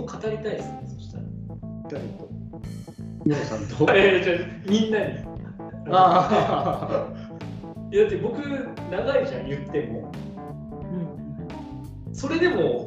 [0.00, 1.24] を語りたいですね、そしたら。
[1.90, 2.28] 誰と？
[3.24, 5.18] 皆さんとえじゃあみんなに。
[5.92, 7.06] あ
[7.92, 10.12] いやだって僕、長いじゃん、言っても。
[12.12, 12.86] それでも、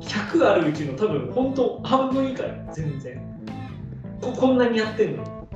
[0.00, 3.22] 100あるうちの多分、本当半分以下よ、全然。
[4.20, 5.48] ここんなにやってんの。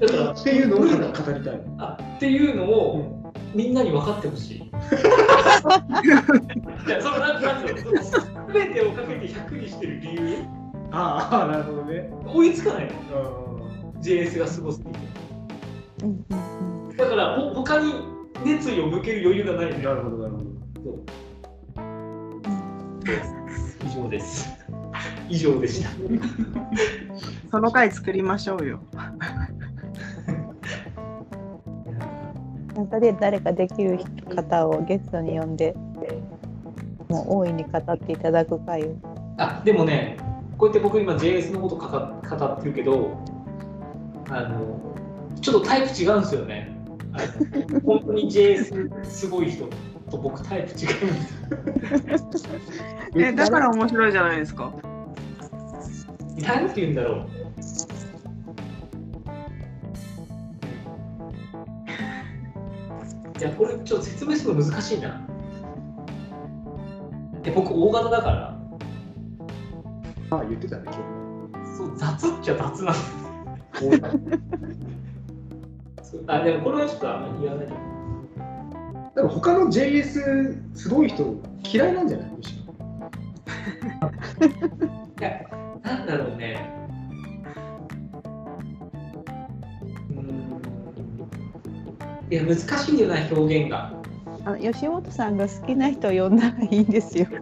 [0.00, 4.58] だから、っていうのを語りたいあっていうのを、みんなに分かってほしい。
[4.62, 4.62] い
[6.90, 7.94] や、そのなんなんだろう、
[8.48, 10.44] すべてをかけて100にしてる理由、
[10.90, 13.60] ああなるほどね追いつかないの、
[13.94, 14.98] う JS がすごすぎて。
[16.04, 16.48] うんうん
[16.98, 17.92] だから、ほ他に
[18.44, 19.78] 熱意を向ける余裕がないのよ。
[19.78, 20.48] んなるほどなるほど
[23.86, 24.48] 以上です。
[25.30, 25.90] 以上でした。
[27.52, 28.80] その回作りましょうよ。
[32.74, 34.00] なんかで誰かできる
[34.34, 35.76] 方をゲストに呼んで、
[37.08, 38.96] もう大いに語っていただく会を。
[39.38, 40.16] あでもね、
[40.56, 41.88] こうやって僕今 JS のことか
[42.22, 43.18] か語ってるけど、
[44.30, 44.94] あの
[45.40, 46.76] ちょっとタイプ違うんですよね。
[47.84, 49.68] 本当に JS すごい人
[50.10, 51.10] と僕タイプ違う
[51.94, 52.50] んですよ。
[53.28, 54.72] えだから面白いじゃないですか。
[56.42, 57.38] なんて言うんだろう。
[63.38, 65.20] いや、これちょっと説明するの難しいな。
[67.48, 68.58] で僕、大型だから、
[70.30, 70.94] あ言ってたね今
[71.78, 73.00] そう雑っちゃ雑なんで
[76.04, 76.20] す。
[76.26, 77.72] あでもこれはちょっとあんまり言わないで。
[79.16, 81.36] でも他の JS すごい人
[81.72, 82.30] 嫌いなんじゃない？
[82.36, 82.54] むし
[84.40, 85.40] ろいや、
[85.82, 86.70] なんだろうね。
[90.10, 90.60] うーん
[92.30, 93.97] いや、難しいんだよな、表現が。
[94.48, 97.26] あの吉本さんが好きな人呼んだらいいんですよ。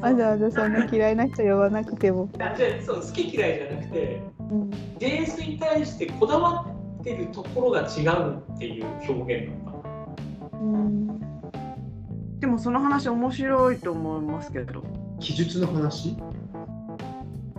[0.00, 2.28] わざわざそんな嫌いな人呼ばなくても。
[2.38, 4.70] あじゃあそう好き嫌いじゃなくて、うん、
[5.00, 6.64] JS に対してこだわ
[7.00, 9.94] ってるところが違うっていう表現なのかな。
[10.60, 11.20] うん、
[12.38, 14.84] でもその話面白いと思いますけど。
[15.18, 16.16] 記述の話？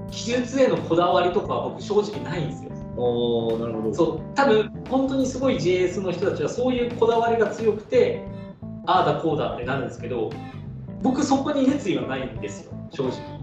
[0.09, 2.74] 技術へのこだわりとかは僕正直ないんですよ。
[2.97, 3.94] ああなるほど。
[3.94, 4.22] そう。
[4.35, 8.23] 多分本当にすごい JS の人たちはそういうこだわりが強くて
[8.85, 10.31] ああだこうだってなるんですけど
[11.01, 13.35] 僕そこに熱意はないんですよ正直。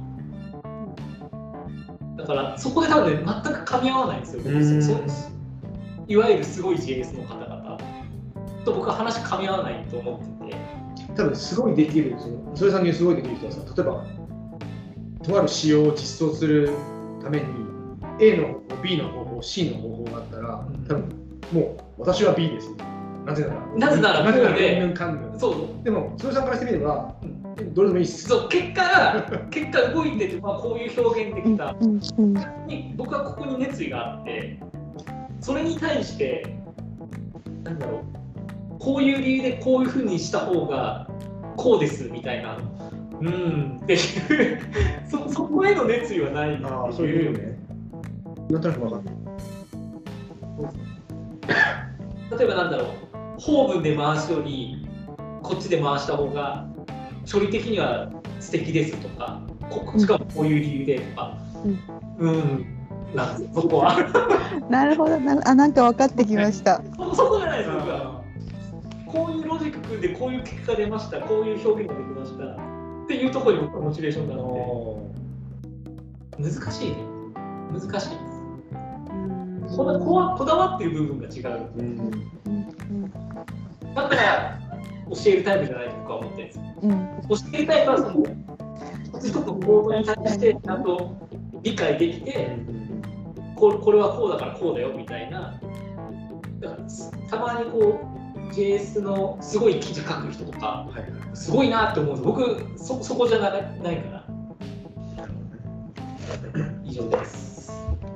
[2.17, 4.43] だからそこで多分ね全く噛み合わないんですよ
[6.09, 7.79] いわゆるすごい JS の方々。
[8.65, 10.57] と僕は話噛み合わないと思ってて。
[11.17, 12.17] 多分すごいできる
[12.55, 14.05] それさんにすごいできる人はさ例えば
[15.23, 15.99] とある仕様を実
[16.29, 16.71] 装する
[17.23, 17.45] ために
[18.21, 20.85] A の方法 B の方法 C の方法があったらうん。
[20.87, 21.23] 多分
[21.53, 21.61] も
[21.99, 22.71] う私は B です。
[23.27, 23.67] なぜなら。
[23.77, 24.25] なぜなら。
[24.25, 24.55] なぜなら。
[24.55, 25.85] こうでうんぬんかんぬんそう。
[25.85, 27.43] でもそれさんからしてみればうん
[27.75, 28.29] どれでもいいっす。
[28.29, 28.49] そう。
[28.49, 31.77] 結果結果動いてて、まあ、こういう表現できた。
[31.81, 32.35] うん、うん、
[32.67, 34.59] に僕はここに熱意があって
[35.41, 36.57] それに対して
[37.65, 38.03] なんだろう。
[38.79, 41.09] こういう理由でこういうふうにした方が
[41.57, 42.59] こうですみたいな。
[43.21, 43.79] うん。
[43.81, 44.61] っていう。
[45.09, 47.59] そそこへの熱意はないってああそういうね。
[48.51, 49.22] なんとなく分かった
[52.39, 52.87] 例えばなんだろ
[53.37, 54.87] う方分で回すより
[55.43, 56.67] こっちで回した方が
[57.31, 61.39] 処理的には素敵ですとかこしかもこういう理由でとか。
[62.19, 62.67] うん。
[63.15, 63.97] なんですそこは。
[64.69, 65.41] なるほどな。
[65.45, 66.83] あなんか分かってきました。
[66.97, 68.23] そそこじゃないです僕は。
[69.07, 71.21] こういうロジック組んでこういう結果出ました。
[71.21, 72.45] こういう表現ができました。
[72.45, 74.41] っていうところに僕はモチベーションがあっ
[76.37, 76.61] て。
[76.61, 76.97] 難しいね。
[77.73, 78.32] 難しい
[79.77, 81.83] こだこわこだわってる部分が違うう。
[81.83, 82.11] ん
[83.95, 84.59] だから
[85.11, 86.65] 教えるタイプじゃないと僕は思ってるんですよ。
[86.83, 86.91] うん。
[87.29, 88.27] 教えるタイプはその
[89.05, 91.17] 一つ一つの行動に対してちゃんと
[91.63, 92.57] 理解できて
[93.57, 95.61] これこれはこうだからこうだよみたいな。
[96.61, 98.01] だからたまにこ
[98.49, 101.11] う JS のすごい記事書く人とかはいはい。
[101.35, 104.25] すごいなって思う僕そそこじゃなないから
[106.85, 107.52] 以上です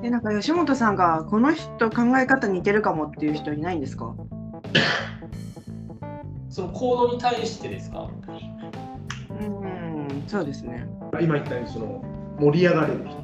[0.01, 4.15] でなんか吉本さんがこの人考え方似てるかもっていう人いないんですか？
[6.49, 8.09] その行動に対してですか？
[9.39, 10.87] うんそうですね。
[11.21, 12.03] 今言ったようにその
[12.39, 13.17] 盛り上がれる人。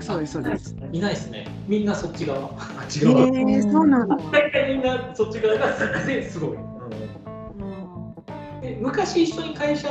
[0.00, 0.76] そうですそうです。
[0.92, 1.46] いないですね。
[1.66, 2.38] みんなそっち側。
[2.38, 2.42] あ
[2.88, 6.58] え違うわ、ー、そうなんだ、大体みんなそっち側が好きですごい。
[8.62, 9.88] で昔一緒に会社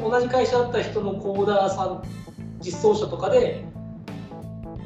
[0.00, 2.02] 同じ会社だった人のコーダーさん
[2.60, 3.64] 実装者とかで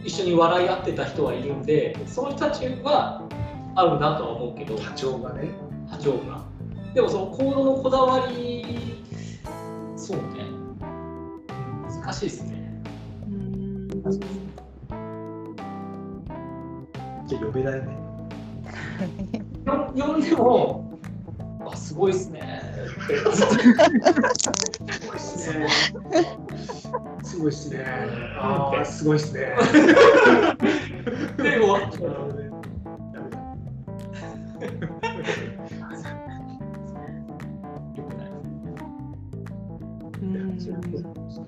[0.05, 3.23] 一緒に笑い合ってた人はいるんでその人たちは
[3.75, 5.51] 合うなとは思うけど波長がね
[5.89, 6.45] 波長が
[6.95, 9.05] でもそのコードのこだわり
[9.97, 10.61] そうね
[11.89, 12.83] 難しいですね。
[13.29, 13.91] うん
[17.27, 17.87] じゃあ呼べないね。
[19.67, 20.99] よ読んでも、
[21.71, 22.70] あ、すごいっすね。
[27.23, 27.85] すごいっすね。
[28.37, 29.55] ああ、すごいっすね。
[31.37, 32.51] でも、なるほどね
[33.13, 33.39] ダメだ
[37.97, 38.27] よくない
[40.23, 40.59] うん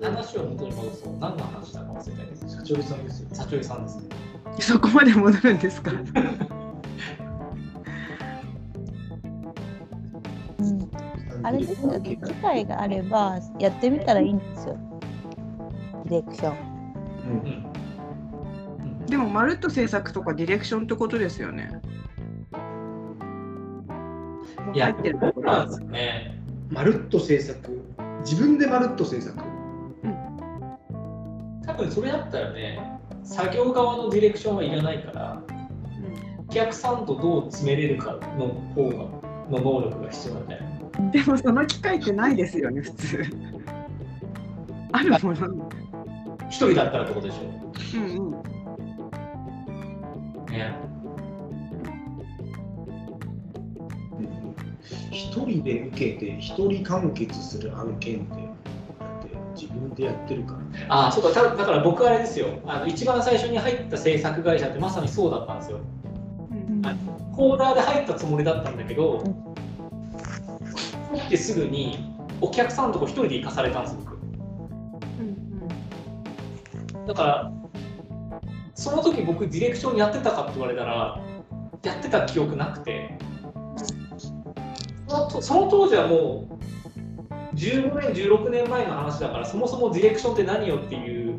[0.01, 2.49] 話を元に戻すと、何の話だか忘れたいです。
[2.55, 3.29] 社長さんですよ。
[3.33, 4.03] 社長さんですね。
[4.59, 5.91] そこまで戻るんですか？
[11.43, 14.77] あれですよね、機会があればやってみたらいいんですよ。
[16.05, 16.55] ディレクション。
[17.25, 17.37] うん
[18.99, 19.05] うん。
[19.05, 21.81] でも、まるっと制作とかディレクションってことですよね。
[24.73, 26.39] いや、入ってるそうなんですよね。
[26.69, 27.83] まるっと制作。
[28.21, 29.37] 自分でまるっと制作。
[31.65, 35.41] 多分それだったらね、作業側のディレクションはいらないから、
[36.37, 38.95] お客さんとどう詰めれるかの方が
[39.49, 40.72] の能力が必要なんじゃない
[41.11, 43.23] でもその機会ってないですよね、普通。
[44.91, 45.69] あるもの。
[46.49, 47.99] 一人だったらってことでしょ。
[47.99, 48.31] うんうん。
[50.51, 50.75] ね、
[55.11, 58.35] 一人で受けて、一人完結する案件って、
[58.99, 60.59] だって自分でやってるから。
[60.89, 65.79] ああ、そうか、ただから僕あれですよあの、一番最初に入った制作会社ってまさにそうだったんですよ。
[66.51, 66.95] うんはい
[67.35, 69.52] コーダーで入ったつもりだったんだけど、入
[71.27, 74.17] ってすぐにお客さんのとこ一人で行かされたんです、僕。
[77.07, 77.51] だから、
[78.75, 81.19] その時僕、ディレクションやってたかって言われたら、
[81.83, 83.17] やってた記憶なくて、
[85.41, 91.35] その当時はもう、15年、16年前の話だから、そもそもディレクションって何よっていう、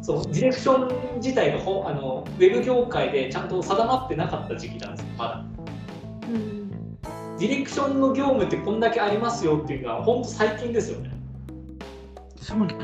[0.00, 5.44] そのディレクション自体がほあのウェブ業界でちゃんと定まってなかった時期なんですよ、まだ。
[6.32, 6.57] うん
[7.38, 11.10] ディレクションの業務ってこんだけありますよっていうのは、本当最近ですよね。
[12.40, 12.74] そうなんだ。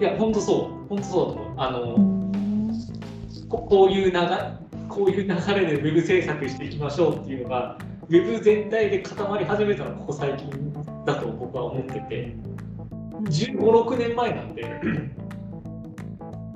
[0.00, 1.54] いや、本当そう、本当そうだと思う。
[1.56, 2.22] あの、うん
[3.52, 4.18] ここういう流れ
[4.88, 10.50] こういう流れでウェブ制作していきましょうっていうのがウェブ全体で固まり始めたのはここ最近
[11.04, 12.34] だと僕は思ってて
[13.24, 14.80] 1 5 6年前なんで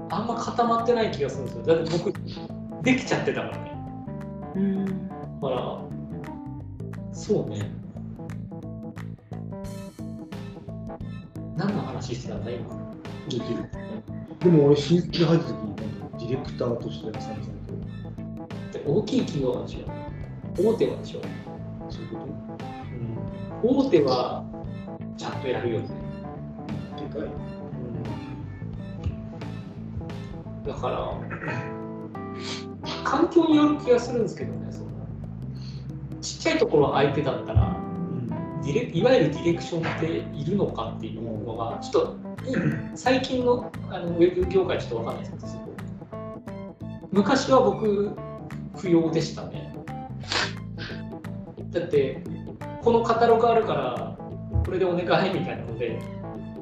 [0.08, 2.12] あんま固まってない気がするんですよだって僕
[2.82, 3.72] できちゃってたからね
[4.56, 5.82] うんだから
[7.26, 7.68] そうね。
[11.56, 12.68] 何の話してたんだ今？
[13.28, 13.46] できる。
[14.38, 17.36] でも俺、新卒で入った時に、ディレクターとして参加され
[18.72, 19.90] て、で大きい企業なんでしょ
[20.70, 21.20] 大手はでしょ、
[21.90, 22.18] そういうこ
[23.64, 24.44] うん、大手は
[25.16, 25.88] ちゃんとやるよね。
[26.96, 27.28] とでかい。
[30.68, 31.12] だから、
[33.02, 37.76] 環境による気がするんですけどね、ゃいところ相手だったら
[38.64, 42.54] ディレ、いわゆるディレクションっているのかっていうのが、ちょっとい
[42.94, 45.66] 最近のあのウェブ業界ちょっとわかんないですけど、
[47.12, 48.10] 昔は僕、
[48.76, 49.74] 不要でしたね。
[51.70, 52.22] だって、
[52.82, 54.18] このカタログあるから、
[54.64, 55.98] これでお願いみたいなので、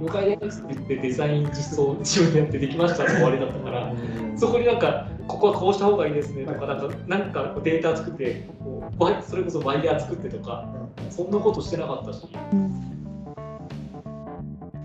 [0.01, 3.93] 了解ですって言ってデザイン実装自分でやってできましたって終わりだったから、
[4.37, 8.47] そこになんか、ここはこうした方がいいですねとか、なんかなんかデータ作って
[9.27, 10.69] それこそバイヤー作ってとか、
[11.11, 12.27] そんなことしてなかったし、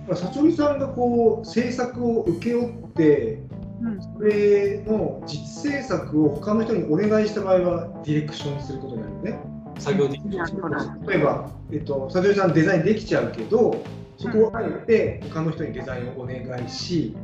[0.07, 3.43] まあ、社長さんがこう制作を請け負って、
[3.81, 4.01] うん。
[4.01, 9.39] それの実制作を他の人にお願いした場合はディレクションすることになるよね。
[9.77, 13.81] 作業できるいやそうだ例えば、えっと、社長さんデザインできちゃうけど、
[14.17, 17.15] そこをあえて他の人にデザインをお願いし、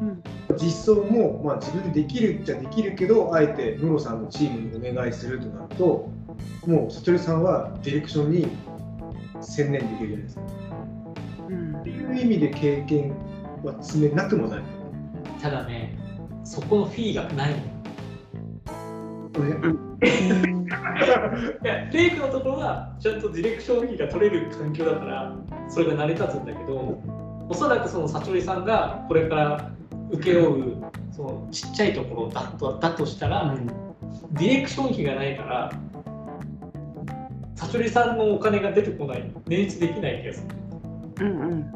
[0.00, 0.22] うん。
[0.56, 6.10] 実装も、まあ、自分でできるっちゃできるけど、あえてムロさんのチームにお願いするとなると、
[6.66, 8.48] もう社長さんはディレクションに
[9.40, 10.42] 専念できるじゃないですか。
[11.48, 13.14] うんっていう意味で経験
[13.64, 14.62] は積めなくもない。
[15.40, 15.98] ただね、
[16.44, 17.56] そこのフィーがないの。
[17.56, 17.70] ね
[21.62, 25.36] いや、レイクのところはちゃんとディレクションフィーが取れる環境だから、
[25.68, 27.00] それが成り立つんだけど、
[27.48, 29.70] おそらくそのサチョリさんがこれから
[30.10, 30.76] 請け負う
[31.10, 33.56] そのちっちゃいところだとだとしたら、
[34.32, 35.72] ディレクション費がないから、
[37.60, 40.46] サチョリさんのお金が出てこない、捻出できない気がす
[41.18, 41.26] る。
[41.26, 41.72] うんうん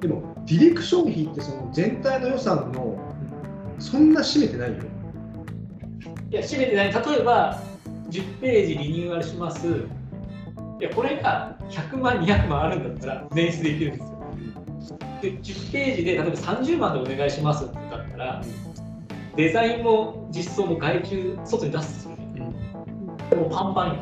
[0.00, 2.98] でも、ディレクション費ってその全体の予算の
[3.78, 4.76] そんな占めてないよ。
[6.30, 6.92] いや、締めてない。
[6.92, 7.62] 例えば、
[8.10, 9.66] 10ページリニューアルします。
[9.66, 9.70] い
[10.80, 14.98] や、これが100万、200万あるんだったら、捻出できるんですよ。
[15.22, 18.44] で10ページで例えば30万でお願いしますってだったら、
[19.36, 22.21] デザインも実装も外注外に出すんですよね。
[23.34, 23.94] もうパンパンよ。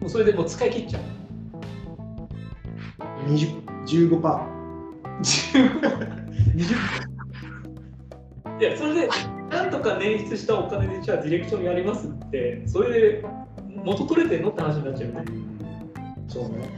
[0.00, 1.02] もうそれでもう使い切っちゃう。
[3.28, 4.58] 20 15%パー。
[6.54, 7.08] 20
[8.60, 9.08] いや、それで、
[9.50, 13.24] なんとか捻出したお金で、じゃあディレクションやりますって、それで
[13.84, 15.24] 元取れてんのって話になっちゃうよね。
[16.28, 16.68] そうね。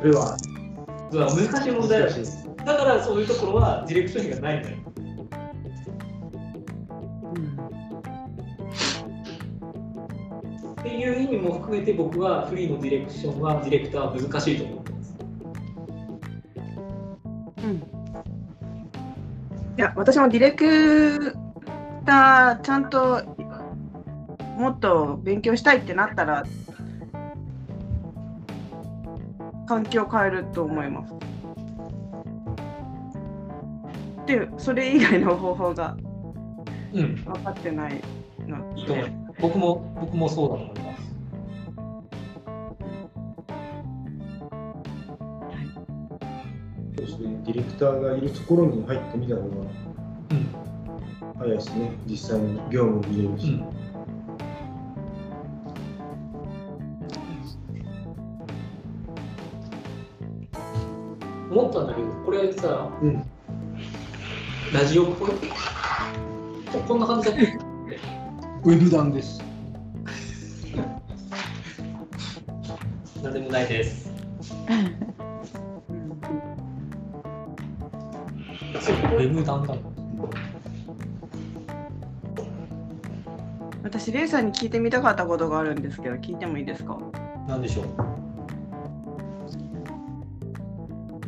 [0.00, 0.36] これは
[1.12, 2.20] だから難しい問題だし、
[2.64, 4.76] だからそういうところはディレクション費がないんだよ。
[10.86, 15.16] っていう意味も含めて僕はフリーのディレクションはディレクターは難しいと思ってます。
[19.76, 21.36] いや私もディレク
[22.06, 23.22] ターちゃんと
[24.56, 26.44] もっと勉強したいってなったら
[29.66, 31.14] 環境を変えると思います。
[34.26, 35.96] でそれ以外の方法が
[36.94, 38.00] うん、分かってない
[38.46, 39.25] のいいと思うで。
[39.40, 41.06] 僕も僕もそうだと思います。
[46.98, 49.46] そしてディレクターがいるところに入ってみた方が
[50.30, 50.48] うん、
[51.38, 51.92] 早いですね。
[52.06, 53.46] 実際の業務も見れるし。
[61.50, 63.22] うん、思ったんだけど、これさ、うん。
[64.72, 65.30] ラジオっぽい。
[66.72, 67.65] ここんな感じだっけ
[68.66, 69.40] ウェブ団です。
[73.22, 74.10] なんでもないです。
[74.10, 79.72] ウェブ団だ。
[83.84, 86.98] 私レイさんに聞いてみたかったことがあるんですけど聞いてもいいですか？
[87.46, 87.84] なんでしょう？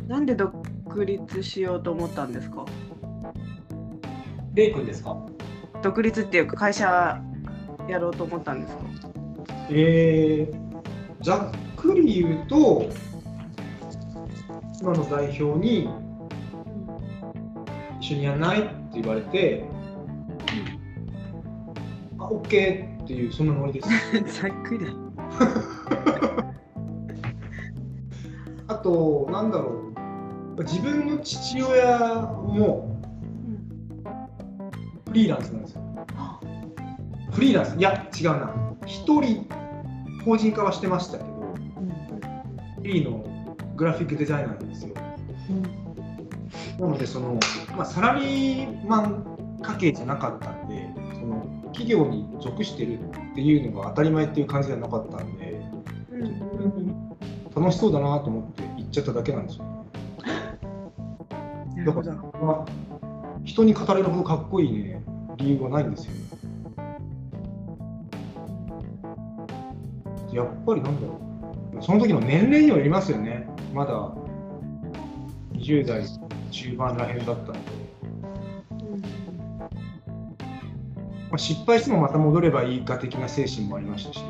[0.09, 0.51] なんで独
[1.05, 2.65] 立しようと思ったんですか？
[4.55, 5.15] レイ君ですか？
[5.81, 7.21] 独立っていうか会社
[7.89, 8.83] やろうと思ったんですか？
[9.71, 12.89] えー、ざっくり言うと、
[14.81, 15.89] 今の代表に
[17.99, 19.65] 一緒にやらないって言われて、
[22.17, 23.89] あ、OK っていう、そんなノリです。
[24.41, 24.85] ざっくり
[28.67, 29.71] あと、なんだろ
[30.57, 32.99] う、自分の父親も
[35.07, 35.81] フリーランスなんですよ。
[37.31, 38.53] フリーランスいや、違うな。
[38.85, 39.47] 一人、
[40.25, 41.29] 法人化はしてましたけど、
[42.77, 43.23] フリーの
[43.75, 44.93] グラフィックデザイナーなんですよ。
[46.79, 47.39] なので、その、
[47.75, 55.61] まあ、サラリーマン家系じゃなかったんで、その企業に属してるっていうのが当たり前っていう感じじゃなかったんで、
[57.55, 59.65] 楽しそうだなと思って行っちゃっただけなんですよ。
[61.75, 62.65] なるほどまあ、
[63.45, 65.01] 人に語れるほどかっこいいね、
[65.37, 66.13] 理由はないんですよ。
[70.33, 71.19] やっぱりなんだろ
[71.79, 73.47] う、その時の年齢にもよりますよね。
[73.73, 74.13] まだ
[75.53, 76.03] 20代
[76.51, 77.59] 中盤らへんだったんで、
[81.29, 84.23] まあ、失敗してもまた戻ればいいか的な精神もありましたし、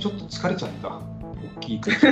[0.00, 1.80] ちょっと疲れちゃった、大きい。
[1.80, 2.08] 会 社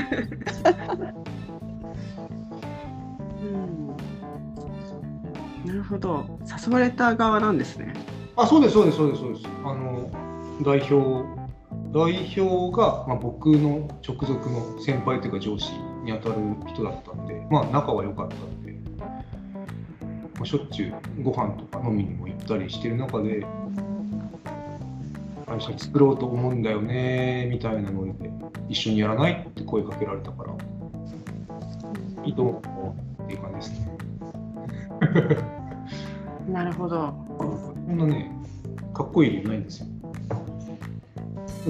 [3.40, 3.96] うん。
[5.64, 6.38] なるほど。
[6.66, 8.07] 誘われた側なんですね。
[8.38, 9.46] あ、そうです、そうです、そうです、そうです。
[9.64, 10.08] あの
[10.62, 11.26] 代表、
[11.92, 15.72] 代表が、まあ、僕の直属の先輩というか上司
[16.04, 23.44] に当たる人だったんで、まあ仲は良かったんで、まあ、しょっちゅうご飯とか飲みにも行ったりしてる中で、
[25.44, 28.30] 会社作ろうと思うんだよねみたいなので、
[28.68, 30.52] 一緒にやらないって声かけられたから、
[32.24, 32.62] いいと思
[33.18, 33.98] うっていう感じですね。
[36.52, 37.27] なるほど
[37.88, 38.30] そんなね、
[38.92, 39.86] かっこいい理由ないんですよ。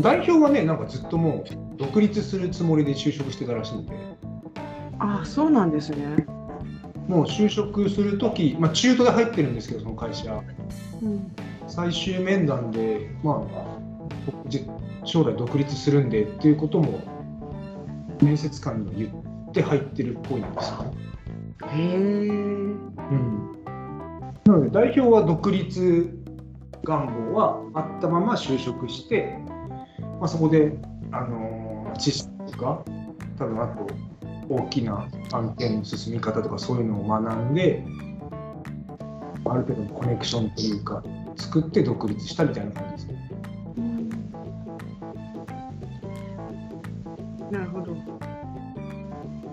[0.00, 3.92] 代表はね、なんかずっともう独立するつもりで就職してたらしいんで、
[4.98, 6.26] あそうなんですね。
[7.06, 10.42] もう就職するとき、まあ、中途で入ってるんですけど、その会社、
[11.00, 11.32] うん。
[11.68, 14.58] 最終面談で、まあ、
[15.04, 17.00] 将来独立するんでっていうことも、
[18.20, 20.94] 面接官には言って入ってるっぽいんですよ。
[21.70, 22.37] へえ
[24.58, 26.10] ので代表は独立
[26.84, 29.38] 願望はあったまま就職して、
[30.20, 30.72] まあ、そこで、
[31.12, 32.84] あのー知識とか
[33.38, 33.86] 多分あと
[34.48, 37.84] 大きな案件の進み方とかそういうのを学んで
[39.44, 41.02] ある程度のコネクションというか
[41.36, 43.30] 作って独立したみたいな感じですね。
[47.50, 47.96] なるほど。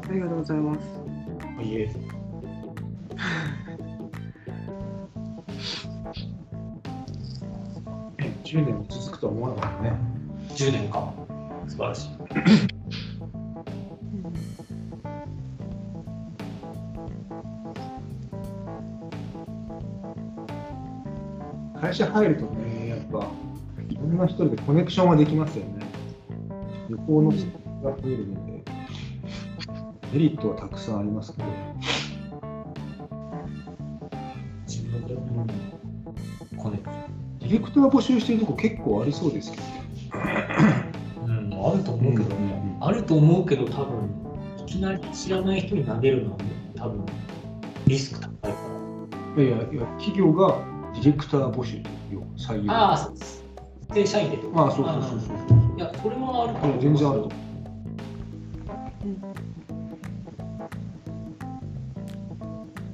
[0.09, 0.79] ありがとうございます。
[1.63, 1.89] いえ
[8.55, 9.99] 10年も続くとは思わなかったね。
[10.55, 11.13] 10年か
[11.67, 12.09] 素晴らしい
[21.81, 23.27] 会社入るとね、やっぱ、
[23.89, 25.85] いろんな人でコネクションはできますよね。
[26.89, 28.63] 旅行のが増えるので、
[30.13, 31.47] メリットはたくさんありますけど、
[37.55, 39.71] ディレクター募集してるとこ結構ありそうですけどね。
[41.25, 44.09] うんあると思うけどね、あると思うけど多分
[44.59, 46.37] いきなり知らない人に投げるのは
[46.75, 47.05] 多分
[47.87, 48.57] リスク高いか
[49.37, 50.57] らいやいや、いや企業が
[50.95, 52.71] ディレクター募集という採用。
[52.73, 53.45] ああ、そうです。
[53.93, 55.77] 正社員でってことまあ、そうそうそうそう。
[55.77, 57.39] いや、それもあるといや全然あると思う。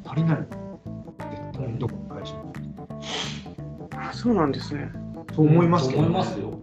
[0.06, 0.38] 足りない。
[0.38, 0.48] 絶
[1.52, 2.61] 対どこの会社も
[4.12, 4.92] あそうなんですね。
[5.34, 6.60] そう思いますけど、思いますよ。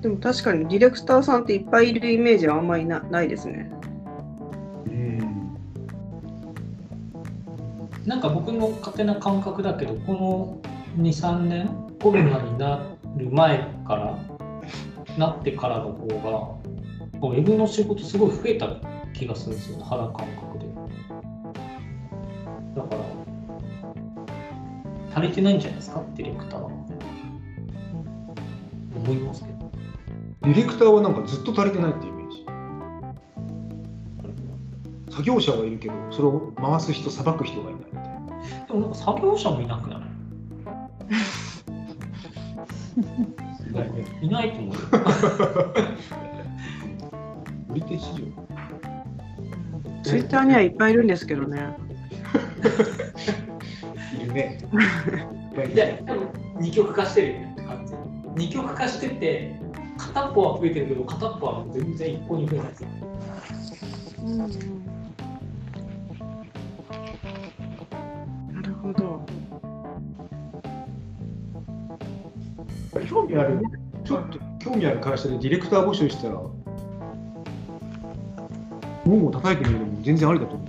[0.00, 3.70] でも確かにディレクターさんっていっぱいいるイメージはあんまりなないですね。
[4.86, 5.18] うん。
[8.06, 10.62] なんか僕の勝手な感覚だけど、こ
[10.96, 11.68] の2、3年、
[12.00, 12.86] コロナにな
[13.18, 14.18] る前から、
[15.18, 16.06] なってからの方
[17.20, 18.68] が、ウェブの仕事すごい増えた
[19.12, 20.47] 気がするんですよね、肌感覚
[25.18, 26.70] 足りてないんじゃないですか、ディレクターは。
[28.94, 29.72] 思いますけど。
[30.42, 32.46] ディレクターはなんかずっと足りてないっていうイメージ。
[35.10, 38.10] 作業者はいるけど、それを回す人、さばく人がいないみたいな。
[38.68, 40.04] でもなんか作業者もいなくなる。
[43.68, 44.80] いないないと思うよ。
[47.70, 48.18] 売り手市場。
[50.04, 51.76] ツイッターにはいっぱいいるんですけどね。
[54.28, 54.58] いるね。
[55.74, 56.28] いや、多分
[56.60, 58.06] 二極化してるよね、完全に。
[58.36, 59.58] 二極化してて、
[59.96, 62.88] 片っぽは増えてるけど、片っぽは全然一向に増えないですよ。
[68.52, 69.26] なるほど。
[73.08, 73.62] 興味ある、
[74.04, 76.40] ちょっと興味ある会社でディレクター募集したら、
[79.04, 80.67] 門を叩いてみるのも全然ありだと思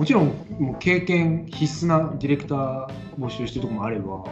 [0.00, 4.24] もちろんもう経験必須なディレクター募集してるところもあれば、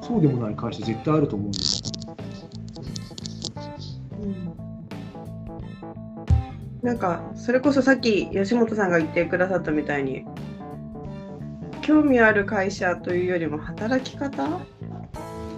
[0.00, 1.82] そうでもない会社絶対あると思うんです
[6.82, 10.24] なんかそれこそさっき吉本さんが言ってくださったみたいに
[11.82, 14.44] 興味ある会社というよりも働き方？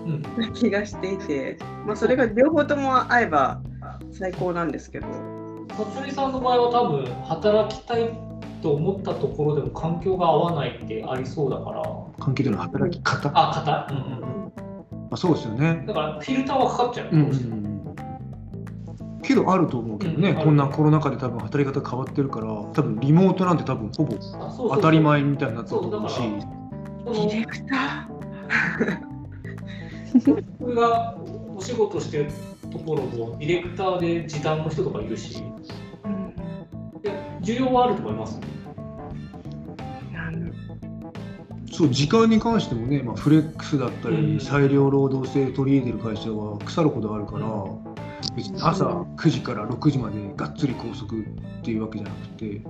[0.04, 0.22] うん。
[0.36, 3.62] な気がしていて、まあ、それが両方とも合えば
[4.10, 5.35] 最高なんですけど。
[6.16, 8.10] さんの場合は多分、働きたい
[8.62, 11.82] と思ったところでも環境が合わないってありそうだから。
[12.18, 13.94] 関係での働き方、あ、型。
[13.94, 14.26] うんうん
[14.90, 15.84] まあ、そうですよね。
[15.86, 17.08] だから、フィルターはかかっちゃう。
[17.12, 17.76] うんうんうん。
[19.22, 24.16] けどあると思うけどね、うんこんなコロナ禍で多分働き方変わってるから多分リモートなんて多分ほぼ
[24.76, 26.20] 当たり前みたいになってると思うし。
[26.20, 28.08] ディレクタ
[30.60, 31.16] 僕が
[31.56, 32.30] お仕事してる
[32.70, 35.42] ところもディレクターで時短の人とかいるし、
[37.46, 38.40] 需要はあると思います。
[40.12, 40.52] なん
[41.72, 47.46] そう時間に関してもね、まあ、フレックスだったり、うん裁量労働制取り入れてる会社は腐るほどあるから、
[48.34, 52.62] 別に朝9時から6時までがっつり拘束っていうわけじゃなくて、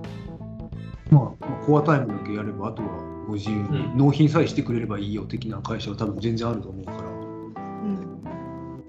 [1.11, 2.89] まあ、まあコアタイムだけやればあとは
[3.27, 6.99] ご自由に、うん納品さえしてくれればいいよ的な会社は多分全然あると思うから。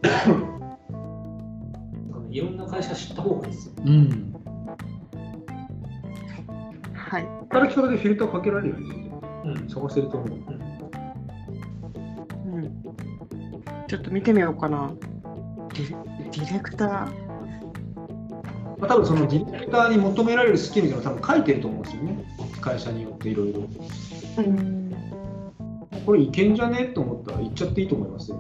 [2.30, 3.74] いろんな会社知った方がいいですよ。
[3.86, 4.37] うん
[7.10, 7.28] はい。
[7.50, 9.12] 働き方でフィルターかけられるよね。
[9.46, 9.70] うん。
[9.70, 10.30] 探せると思う。
[10.30, 10.32] う
[12.60, 12.84] ん
[13.88, 14.92] ちょっと見てみようかな。
[15.70, 16.90] ディレクター。
[16.90, 17.12] ま
[18.82, 22.26] あ、多分そのディレクターに求められるスキルっていうのは多分書いてると思うんですよね。
[22.60, 23.62] 会社によっていろいろ。
[24.38, 24.94] うん
[26.06, 26.86] これいけんじゃね？
[26.88, 28.38] と思ったら行っちゃっていいと思いますよ。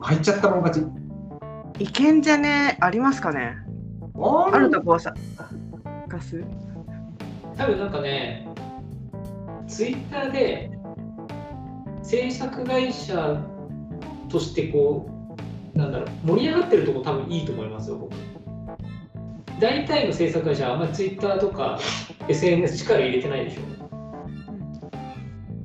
[0.00, 0.86] 入っちゃったもん勝
[1.78, 1.84] ち。
[1.84, 2.78] いけんじゃね？
[2.80, 3.56] ありますかね？
[4.16, 5.14] ああるとこさ。
[6.08, 6.42] ガス
[7.56, 8.46] 多分なんかね、
[9.66, 10.70] ツイッターで
[12.02, 13.40] 制作会社
[14.28, 15.08] としてこ
[15.74, 18.14] う、なんだろう、盛り上がってるとこ多分いいと思いますよ、僕。
[19.60, 21.78] 大体の制作会社はあんまりツイッターとか
[22.28, 23.60] SNS 力入れてないでしょ。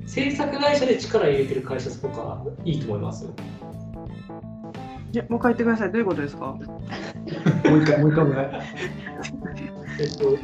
[0.06, 3.30] 制作会社で力入れてる会社とかいいと思いますよ。
[5.12, 5.92] いやもう一回言ってください。
[5.92, 6.46] どういうことですか？
[6.54, 6.56] も
[7.76, 8.48] う一回、もう一回お願い。
[10.00, 10.38] えっと、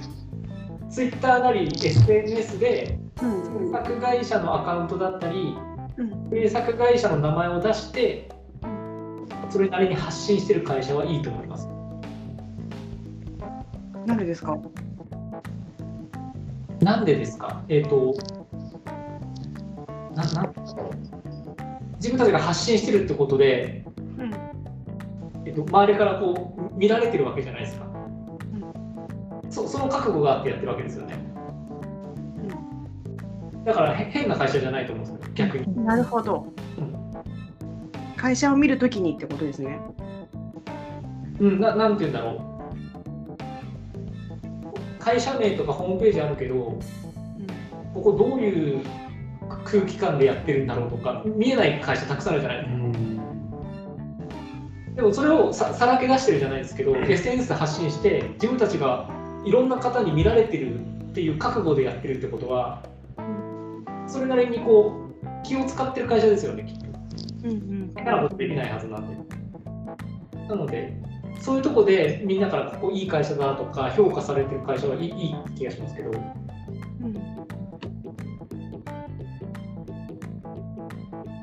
[0.97, 3.67] ツイッターなり SNS でうん。
[3.67, 5.55] 制作会社のアカウントだったり、
[5.99, 6.31] うん。
[6.31, 8.31] 制作会社の名前を出して、
[9.51, 11.69] それなりに発信してる会社はいいと思います。
[14.07, 14.57] なんでですか？
[16.81, 17.63] なんでですか？
[17.69, 18.15] えっ、と、
[20.15, 20.55] ななん
[21.97, 23.85] 自分たちが発信してるってことで、
[24.17, 24.35] うん。
[25.45, 27.86] えっと、周りからこう見られてるわけじゃないですか。
[29.57, 31.17] そその覚悟があってやってるわけですよね。
[33.65, 35.85] だからへ変な会社じゃないと思うんですよ、逆に。
[35.85, 36.47] なるほど。
[38.19, 39.81] 会社を見るときにってことですね。
[41.41, 42.41] うん、ななんて言うんだろう。
[45.03, 46.79] 会社名とかホームページあるけど、
[47.95, 48.83] ここどういう
[49.65, 52.77] 空気感でやってるんだろうとか、見えない会社たくさんあるじゃないですか。
[54.97, 59.16] でもそれをささらけ出してるじゃないですけど、SNS で発信して、自分たちが
[59.47, 62.83] いろんな方に見られてるっていう覚悟でやってるってことは、
[64.09, 66.87] それなりにこう気を使ってる会社ですよね、きっと。
[67.45, 69.17] うんうんだから僕できないはずなんで。
[70.49, 71.01] なので、
[71.41, 76.11] そういうとこでみんなからここいい会社だとか評価されてる会社はいいいい気がしますけど、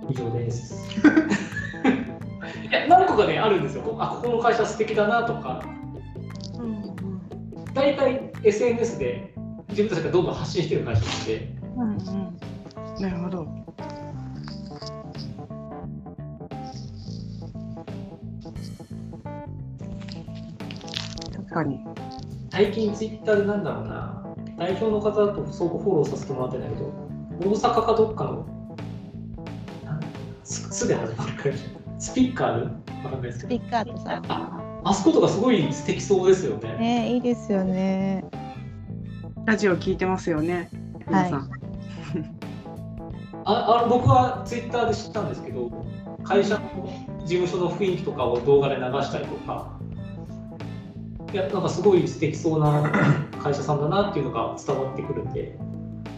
[0.09, 0.99] 以上です。
[2.69, 3.83] いや、何個かね、あるんですよ。
[3.83, 5.63] こあ、ここの会社素敵だなとか、
[7.83, 9.33] 大体 SNS で
[9.67, 13.01] 自分たちがどんどん発信してる会社なんで、うんうん。
[13.01, 13.45] なるほど。
[21.33, 21.79] 確かに。
[22.51, 26.85] 最近ツイッターでなんだろうな、代表の方と相互フォローさせてもらってんだけど、
[27.41, 28.47] 大阪かどっかの、
[29.83, 30.01] なん
[30.45, 31.65] すすで始まる会社、
[31.99, 32.63] スピッカー
[33.03, 34.21] わかんないですスけど、ピッカーとさ。
[34.29, 36.77] ああそことかすごい素敵そうですよね。
[36.77, 38.23] ねいいですよね
[39.45, 40.69] ラジオ聞いてますよね。
[41.07, 41.49] 皆さん。
[43.45, 45.69] ああの僕はツイッターで知ったんですけど、
[46.23, 46.61] 会社の
[47.25, 49.77] 事務所の雰囲気とかを動画で流したりとか、
[51.33, 52.89] いやなんかすごい素敵そうな
[53.39, 55.57] 会社さんだなっていうのが伝わってくるんで、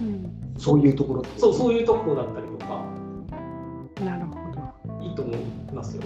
[0.01, 1.23] うんそういうところ。
[1.38, 2.86] そうそういうところだったりとか、
[4.04, 5.04] なるほど。
[5.04, 5.38] いいと思い
[5.73, 6.04] ますよ。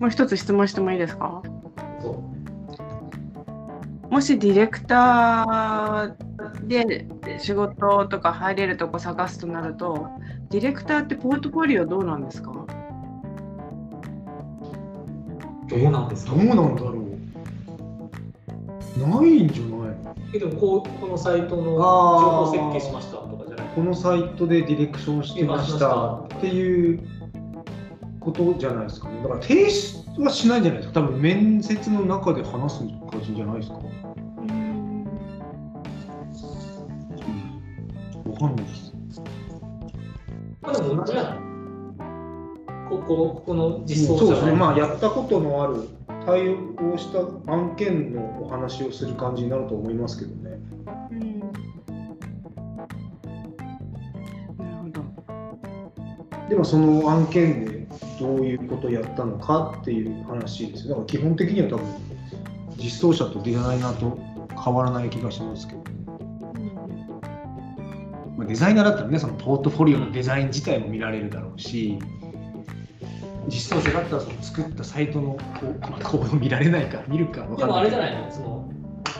[0.00, 1.42] もう一つ質問してもいいですか？
[4.10, 10.08] もしディレクターで仕事とか入れるとこ探すとなると、
[10.50, 12.52] ディレクターってポートフォリオどうなんですか？
[15.68, 16.34] どうなんですか？
[16.34, 17.06] どうなんだろう。
[18.96, 19.92] ないんじゃな
[20.32, 23.66] いでもこうこのサイトの情報設計しましたとかじゃない。
[23.74, 27.00] このサイトでディレクションしてましたっていう
[28.26, 29.22] ことじゃないですかね。
[29.22, 31.00] だから提出はしないんじゃないですか。
[31.00, 33.76] 多分面接の中で話す感じじゃないですか。
[33.76, 33.80] う
[34.44, 35.04] ん、
[38.32, 38.92] わかんないです。
[40.60, 41.38] まあでも同じじゃない
[42.90, 44.52] ここここの実装そうですね。
[44.52, 45.88] まああやったことのある
[46.24, 47.20] 対応した
[47.52, 50.58] 案件のお話をする感じになると思いますけどね。
[51.12, 51.38] うん
[54.58, 55.04] なるほど。
[56.48, 57.75] でもその案件で
[58.18, 60.88] どういうことをやったのかっていう話です。
[60.88, 60.90] よ。
[60.90, 61.86] だから基本的には多分
[62.76, 64.18] 実装者とデザイナーと
[64.62, 65.80] 変わらない気がしますけど、
[68.36, 71.98] まあ、デザイナーだったらねそのポートフォリオのデザイン自体も見られるだろうし
[73.48, 77.76] 実装者だったらその作ったサイトのこうまあコード見られないか見るか分でかんない。
[77.76, 78.30] もあれじゃないの？
[78.30, 78.70] その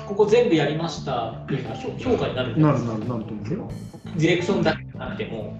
[0.06, 3.70] ここ全部やりましたっていうのは評評価になるなるなるなると思うよ。
[4.16, 5.56] ディレクションだけじゃなくても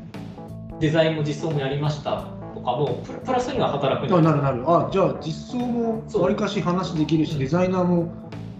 [0.81, 2.22] デザインも実装もやりました。
[2.22, 2.36] と
[2.66, 4.64] かもプラプラスには働くあなるなる。
[4.66, 8.12] あじゃあ実装もわりかし話できるしデザイナーも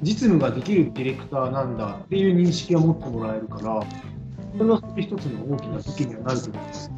[0.03, 3.83] 実務ができるディレクターなんだっていう認識を持ってもらえるから
[4.57, 6.91] それは一つの大きな武器にはなると思います。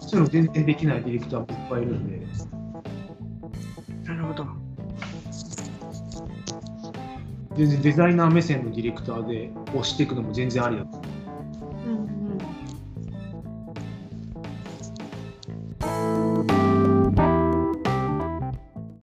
[0.00, 2.26] そういうの全然できないディレクターもいっぱいいるんで。
[4.04, 4.46] なるほど。
[7.56, 11.07] 全然デザイナー目線のディレクターで押していくのも全然ありだと思